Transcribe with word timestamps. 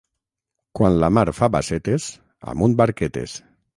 Quan 0.79 0.95
la 1.03 1.09
mar 1.17 1.25
fa 1.39 1.49
bassetes, 1.57 2.07
amunt 2.55 2.75
barquetes. 2.81 3.37